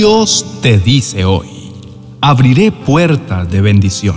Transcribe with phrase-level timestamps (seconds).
[0.00, 1.46] Dios te dice hoy,
[2.22, 4.16] abriré puertas de bendición.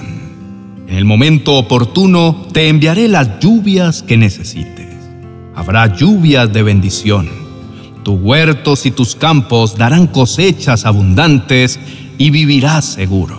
[0.87, 4.95] En el momento oportuno te enviaré las lluvias que necesites.
[5.53, 7.29] Habrá lluvias de bendición.
[8.05, 11.77] Tus huertos y tus campos darán cosechas abundantes
[12.17, 13.37] y vivirás seguro.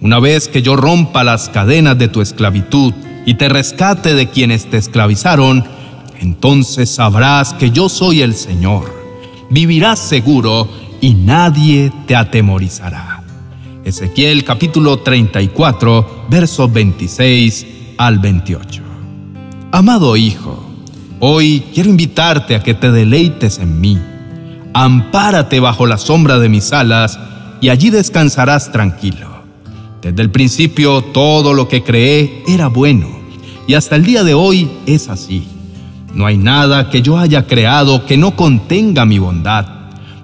[0.00, 2.92] Una vez que yo rompa las cadenas de tu esclavitud
[3.24, 5.64] y te rescate de quienes te esclavizaron,
[6.18, 9.00] entonces sabrás que yo soy el Señor.
[9.48, 13.24] Vivirás seguro y nadie te atemorizará.
[13.84, 17.66] Ezequiel capítulo 34, versos 26
[17.98, 18.82] al 28.
[19.72, 20.64] Amado Hijo,
[21.18, 23.98] hoy quiero invitarte a que te deleites en mí.
[24.74, 27.18] Ampárate bajo la sombra de mis alas
[27.60, 29.42] y allí descansarás tranquilo.
[30.00, 33.08] Desde el principio todo lo que creé era bueno
[33.66, 35.48] y hasta el día de hoy es así.
[36.14, 39.81] No hay nada que yo haya creado que no contenga mi bondad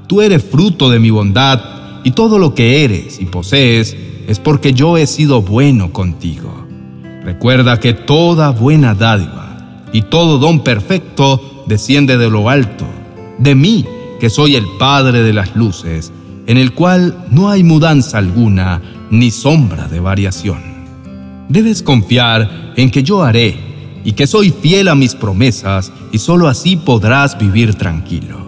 [0.08, 1.60] Tú eres fruto de mi bondad
[2.02, 3.94] y todo lo que eres y posees
[4.27, 6.66] es porque yo he sido bueno contigo.
[7.22, 12.86] Recuerda que toda buena dádiva y todo don perfecto desciende de lo alto,
[13.38, 13.84] de mí,
[14.18, 16.11] que soy el Padre de las luces,
[16.46, 18.80] en el cual no hay mudanza alguna
[19.11, 20.62] ni sombra de variación.
[21.50, 26.48] Debes confiar en que yo haré y que soy fiel a mis promesas y sólo
[26.48, 28.47] así podrás vivir tranquilo.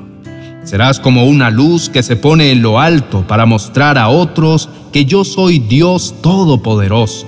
[0.70, 5.04] Serás como una luz que se pone en lo alto para mostrar a otros que
[5.04, 7.26] yo soy Dios Todopoderoso,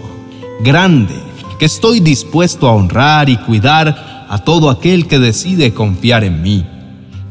[0.62, 1.16] grande,
[1.58, 6.64] que estoy dispuesto a honrar y cuidar a todo aquel que decide confiar en mí.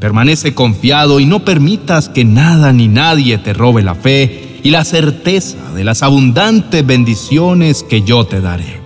[0.02, 4.84] Permanece confiado y no permitas que nada ni nadie te robe la fe y la
[4.84, 8.81] certeza de las abundantes bendiciones que yo te daré.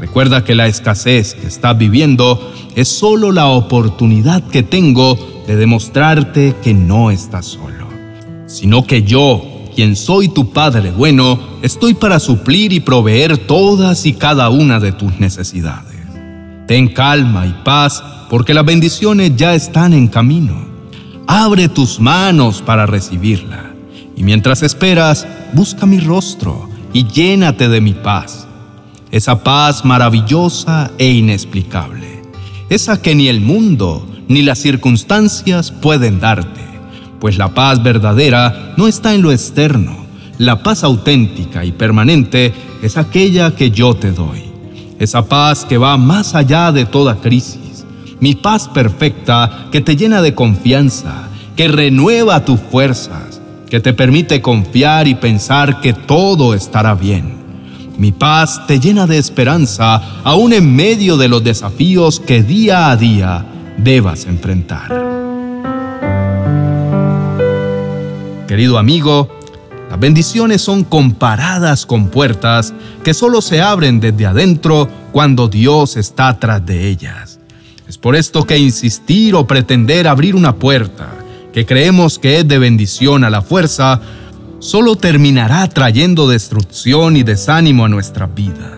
[0.00, 6.56] Recuerda que la escasez que estás viviendo es solo la oportunidad que tengo de demostrarte
[6.62, 7.86] que no estás solo,
[8.46, 9.44] sino que yo,
[9.76, 14.92] quien soy tu Padre bueno, estoy para suplir y proveer todas y cada una de
[14.92, 15.98] tus necesidades.
[16.66, 20.64] Ten calma y paz, porque las bendiciones ya están en camino.
[21.26, 23.74] Abre tus manos para recibirla,
[24.16, 28.46] y mientras esperas, busca mi rostro y llénate de mi paz
[29.10, 32.22] esa paz maravillosa e inexplicable,
[32.68, 36.60] esa que ni el mundo ni las circunstancias pueden darte,
[37.18, 39.96] pues la paz verdadera no está en lo externo,
[40.38, 44.44] la paz auténtica y permanente es aquella que yo te doy,
[45.00, 47.84] esa paz que va más allá de toda crisis,
[48.20, 54.40] mi paz perfecta que te llena de confianza, que renueva tus fuerzas, que te permite
[54.40, 57.39] confiar y pensar que todo estará bien
[58.00, 62.96] mi paz te llena de esperanza aún en medio de los desafíos que día a
[62.96, 63.44] día
[63.76, 64.88] debas enfrentar.
[68.48, 69.28] Querido amigo,
[69.90, 72.72] las bendiciones son comparadas con puertas
[73.04, 77.38] que solo se abren desde adentro cuando Dios está tras de ellas.
[77.86, 81.10] Es por esto que insistir o pretender abrir una puerta
[81.52, 84.00] que creemos que es de bendición a la fuerza
[84.60, 88.76] solo terminará trayendo destrucción y desánimo a nuestras vidas.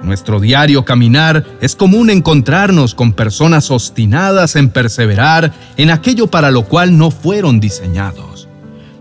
[0.00, 6.64] nuestro diario caminar es común encontrarnos con personas obstinadas en perseverar en aquello para lo
[6.64, 8.48] cual no fueron diseñados.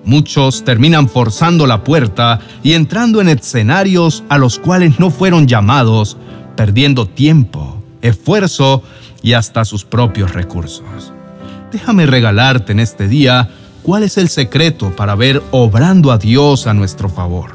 [0.03, 6.17] Muchos terminan forzando la puerta y entrando en escenarios a los cuales no fueron llamados,
[6.55, 8.81] perdiendo tiempo, esfuerzo
[9.21, 11.13] y hasta sus propios recursos.
[11.71, 13.49] Déjame regalarte en este día
[13.87, 17.53] ¿Cuál es el secreto para ver obrando a Dios a nuestro favor?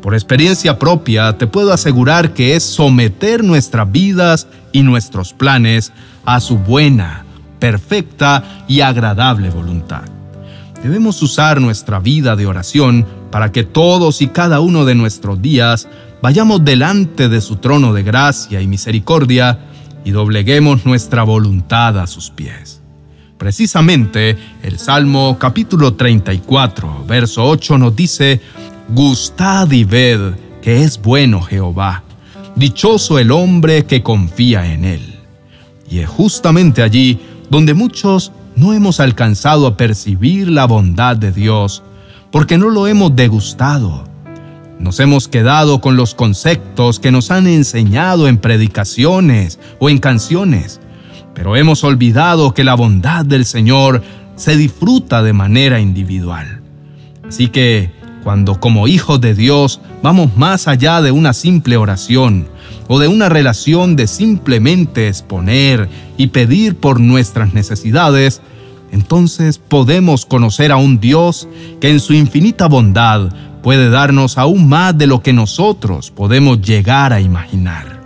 [0.00, 5.92] Por experiencia propia te puedo asegurar que es someter nuestras vidas y nuestros planes
[6.24, 7.26] a su buena,
[7.58, 10.04] perfecta y agradable voluntad.
[10.82, 15.88] Debemos usar nuestra vida de oración para que todos y cada uno de nuestros días
[16.22, 19.58] vayamos delante de su trono de gracia y misericordia
[20.06, 22.79] y dobleguemos nuestra voluntad a sus pies.
[23.40, 28.38] Precisamente el Salmo capítulo 34, verso 8 nos dice,
[28.90, 32.02] Gustad y ved que es bueno Jehová,
[32.54, 35.18] dichoso el hombre que confía en él.
[35.88, 41.82] Y es justamente allí donde muchos no hemos alcanzado a percibir la bondad de Dios,
[42.30, 44.04] porque no lo hemos degustado.
[44.78, 50.78] Nos hemos quedado con los conceptos que nos han enseñado en predicaciones o en canciones,
[51.34, 54.02] pero hemos olvidado que la bondad del Señor
[54.36, 56.60] se disfruta de manera individual.
[57.26, 57.90] Así que,
[58.24, 62.48] cuando como hijos de Dios vamos más allá de una simple oración
[62.88, 68.42] o de una relación de simplemente exponer y pedir por nuestras necesidades,
[68.92, 71.48] entonces podemos conocer a un Dios
[71.80, 73.30] que en su infinita bondad
[73.62, 77.99] puede darnos aún más de lo que nosotros podemos llegar a imaginar.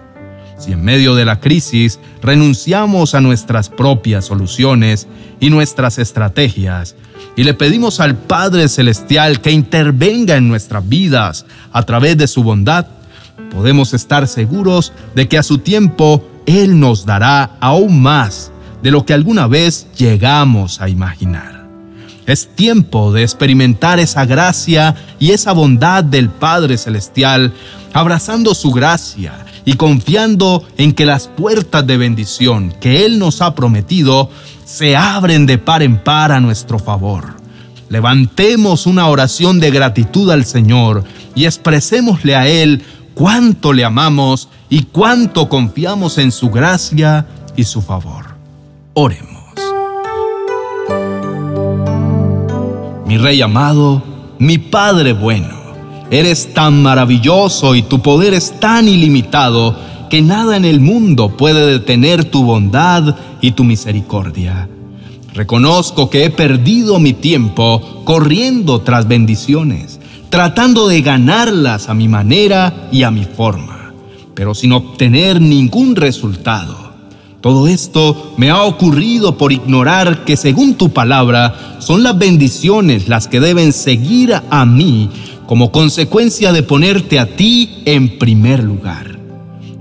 [0.65, 5.07] Si en medio de la crisis renunciamos a nuestras propias soluciones
[5.39, 6.97] y nuestras estrategias
[7.37, 12.43] y le pedimos al Padre Celestial que intervenga en nuestras vidas a través de su
[12.43, 12.87] bondad,
[13.51, 18.51] podemos estar seguros de que a su tiempo Él nos dará aún más
[18.83, 21.69] de lo que alguna vez llegamos a imaginar.
[22.25, 27.53] Es tiempo de experimentar esa gracia y esa bondad del Padre Celestial,
[27.93, 33.55] abrazando su gracia y confiando en que las puertas de bendición que Él nos ha
[33.55, 34.31] prometido
[34.65, 37.35] se abren de par en par a nuestro favor.
[37.89, 42.83] Levantemos una oración de gratitud al Señor y expresémosle a Él
[43.15, 47.27] cuánto le amamos y cuánto confiamos en su gracia
[47.57, 48.35] y su favor.
[48.95, 49.35] Oremos.
[53.07, 54.03] Mi Rey amado,
[54.39, 55.54] mi Padre bueno,
[56.19, 59.77] eres tan maravilloso y tu poder es tan ilimitado
[60.09, 64.69] que nada en el mundo puede detener tu bondad y tu misericordia.
[65.35, 69.99] Reconozco que he perdido mi tiempo corriendo tras bendiciones,
[70.31, 73.93] tratando de ganarlas a mi manera y a mi forma,
[74.35, 76.85] pero sin obtener ningún resultado.
[77.41, 83.29] Todo esto me ha ocurrido por ignorar que según tu palabra son las bendiciones las
[83.29, 85.11] que deben seguir a mí
[85.47, 89.19] como consecuencia de ponerte a ti en primer lugar.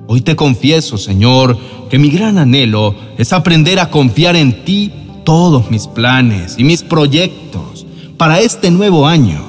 [0.08, 1.58] Hoy te confieso, Señor,
[1.90, 4.92] que mi gran anhelo es aprender a confiar en ti
[5.24, 7.86] todos mis planes y mis proyectos
[8.18, 9.42] para este nuevo año,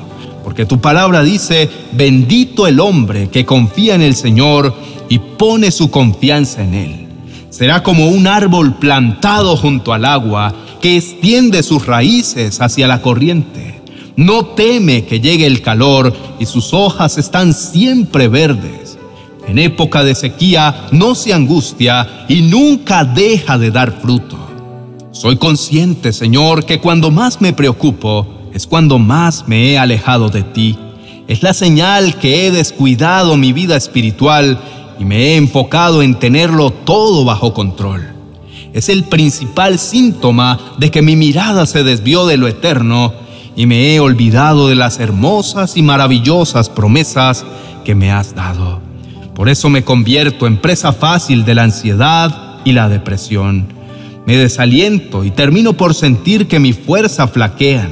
[0.44, 4.74] porque tu palabra dice, bendito el hombre que confía en el Señor
[5.08, 7.06] y pone su confianza en Él.
[7.50, 13.80] Será como un árbol plantado junto al agua que extiende sus raíces hacia la corriente.
[14.16, 18.96] No teme que llegue el calor y sus hojas están siempre verdes.
[19.48, 24.38] En época de sequía no se angustia y nunca deja de dar fruto.
[25.10, 30.42] Soy consciente, Señor, que cuando más me preocupo es cuando más me he alejado de
[30.42, 30.78] ti.
[31.26, 34.58] Es la señal que he descuidado mi vida espiritual
[34.98, 38.12] y me he enfocado en tenerlo todo bajo control.
[38.72, 43.23] Es el principal síntoma de que mi mirada se desvió de lo eterno
[43.56, 47.44] y me he olvidado de las hermosas y maravillosas promesas
[47.84, 48.80] que me has dado.
[49.34, 53.66] Por eso me convierto en presa fácil de la ansiedad y la depresión.
[54.26, 57.90] Me desaliento y termino por sentir que mi fuerza flaquean.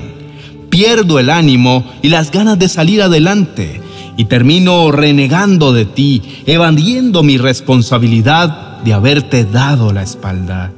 [0.70, 3.81] Pierdo el ánimo y las ganas de salir adelante
[4.17, 10.73] y termino renegando de ti, evadiendo mi responsabilidad de haberte dado la espalda.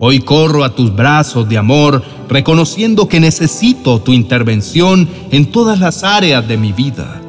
[0.00, 6.04] Hoy corro a tus brazos de amor, reconociendo que necesito tu intervención en todas las
[6.04, 7.20] áreas de mi vida.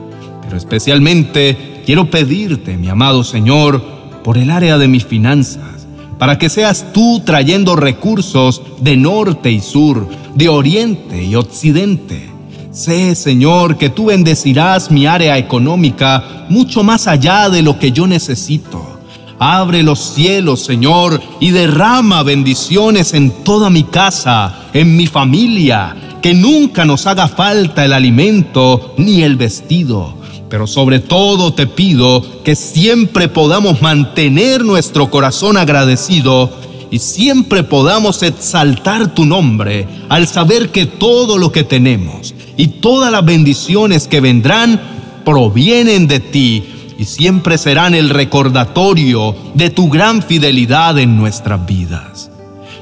[0.42, 3.82] Pero especialmente quiero pedirte, mi amado Señor,
[4.24, 5.88] por el área de mis finanzas,
[6.18, 12.30] para que seas tú trayendo recursos de norte y sur, de oriente y occidente
[12.72, 18.06] Sé, Señor, que tú bendecirás mi área económica mucho más allá de lo que yo
[18.06, 18.99] necesito.
[19.40, 26.34] Abre los cielos, Señor, y derrama bendiciones en toda mi casa, en mi familia, que
[26.34, 30.14] nunca nos haga falta el alimento ni el vestido.
[30.50, 36.52] Pero sobre todo te pido que siempre podamos mantener nuestro corazón agradecido
[36.92, 43.10] y siempre podamos exaltar tu nombre al saber que todo lo que tenemos y todas
[43.10, 44.82] las bendiciones que vendrán
[45.24, 46.64] provienen de ti
[47.00, 52.30] y siempre serán el recordatorio de tu gran fidelidad en nuestras vidas.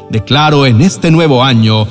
[0.10, 1.88] Declaro en este nuevo año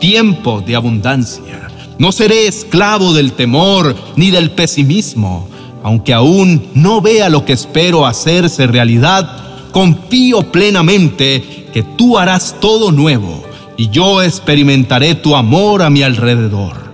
[0.00, 1.68] tiempo de abundancia.
[1.96, 5.48] No seré esclavo del temor ni del pesimismo,
[5.84, 12.90] aunque aún no vea lo que espero hacerse realidad confío plenamente que tú harás todo
[12.90, 13.44] nuevo
[13.76, 16.88] y yo experimentaré tu amor a mi alrededor.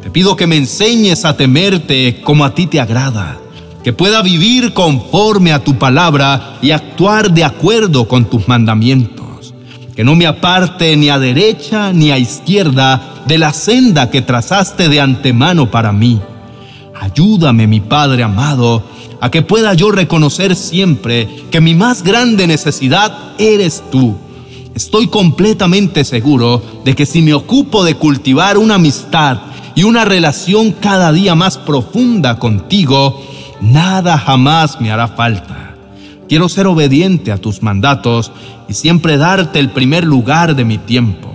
[0.00, 3.40] Te pido que me enseñes a temerte como a ti te agrada,
[3.88, 9.54] que pueda vivir conforme a tu palabra y actuar de acuerdo con tus mandamientos,
[9.96, 14.90] que no me aparte ni a derecha ni a izquierda de la senda que trazaste
[14.90, 16.20] de antemano para mí.
[17.00, 18.82] Ayúdame, mi Padre amado,
[19.22, 24.18] a que pueda yo reconocer siempre que mi más grande necesidad eres tú.
[24.74, 29.38] Estoy completamente seguro de que si me ocupo de cultivar una amistad
[29.74, 33.27] y una relación cada día más profunda contigo,
[33.60, 35.74] nada jamás me hará falta.
[36.28, 38.32] Quiero ser obediente a tus mandatos
[38.68, 41.26] y siempre darte el primer lugar de mi tiempo.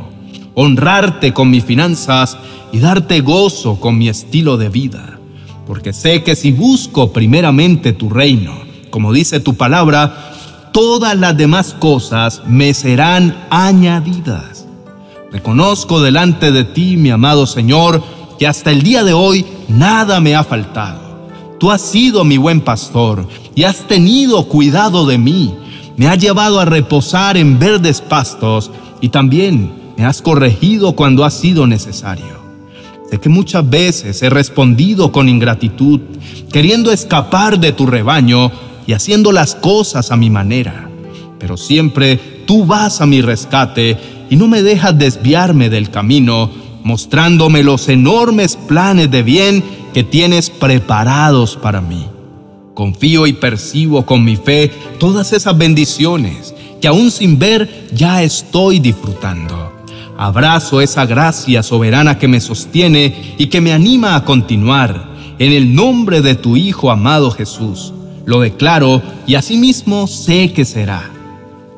[0.56, 2.38] honrarte con mis finanzas
[2.72, 5.18] y darte gozo con mi estilo de vida.
[5.66, 8.54] Porque sé que si busco primeramente tu reino,
[8.92, 10.34] como dice tu palabra,
[10.72, 14.68] todas las demás cosas me serán añadidas.
[15.32, 18.04] Reconozco delante de ti, mi amado Señor,
[18.38, 21.03] que hasta el día de hoy nada me ha faltado.
[21.64, 25.56] Tú has sido mi buen pastor y has tenido cuidado de mí.
[25.96, 31.32] Me has llevado a reposar en verdes pastos y también me has corregido cuando ha
[31.32, 32.38] sido necesario.
[33.10, 36.02] Sé que muchas veces he respondido con ingratitud,
[36.52, 38.52] queriendo escapar de tu rebaño
[38.86, 40.90] y haciendo las cosas a mi manera.
[41.40, 43.98] Pero siempre tú vas a mi rescate
[44.30, 46.52] y no me dejas desviarme del camino,
[46.84, 49.64] mostrándome los enormes planes de bien
[49.94, 52.08] que tienes preparados para mí.
[52.74, 58.80] Confío y percibo con mi fe todas esas bendiciones que aún sin ver ya estoy
[58.80, 59.72] disfrutando.
[60.18, 65.12] Abrazo esa gracia soberana que me sostiene y que me anima a continuar.
[65.40, 67.94] En el nombre de tu Hijo amado Jesús,
[68.26, 71.10] lo declaro y asimismo sé que será.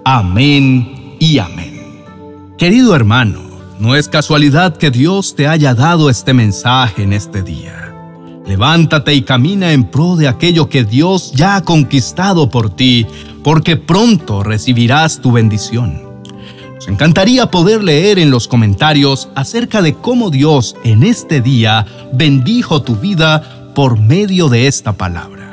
[0.03, 1.81] Amén y amén.
[2.57, 3.44] Querido hermano,
[3.79, 7.93] no es casualidad que Dios te haya dado este mensaje en este día.
[8.45, 13.05] Levántate y camina en pro de aquello que Dios ya ha conquistado por ti,
[13.43, 16.01] porque pronto recibirás tu bendición.
[16.75, 22.81] Nos encantaría poder leer en los comentarios acerca de cómo Dios en este día bendijo
[22.81, 25.44] tu vida por medio de esta palabra.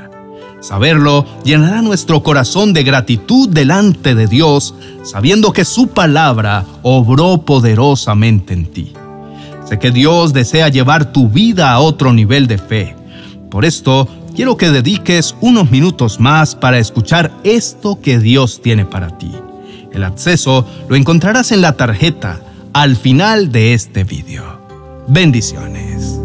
[0.62, 8.54] Saberlo llenará nuestro corazón de gratitud delante de Dios, sabiendo que su palabra obró poderosamente
[8.54, 8.92] en ti.
[9.68, 12.94] Sé que Dios desea llevar tu vida a otro nivel de fe.
[13.50, 19.18] Por esto, quiero que dediques unos minutos más para escuchar esto que Dios tiene para
[19.18, 19.32] ti.
[19.92, 22.40] El acceso lo encontrarás en la tarjeta
[22.72, 24.62] al final de este video.
[25.08, 26.21] Bendiciones.